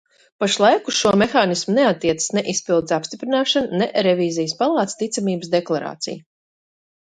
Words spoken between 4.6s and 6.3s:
palātas ticamības deklarācija.